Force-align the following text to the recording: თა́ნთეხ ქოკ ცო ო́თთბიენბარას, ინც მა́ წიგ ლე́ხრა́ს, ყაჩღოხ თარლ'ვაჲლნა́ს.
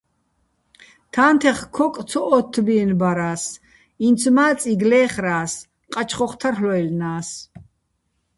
თა́ნთეხ 1.13 1.59
ქოკ 1.75 1.95
ცო 2.09 2.21
ო́თთბიენბარას, 2.37 3.43
ინც 4.07 4.21
მა́ 4.35 4.51
წიგ 4.59 4.81
ლე́ხრა́ს, 4.89 5.53
ყაჩღოხ 5.93 6.33
თარლ'ვაჲლნა́ს. 6.41 7.29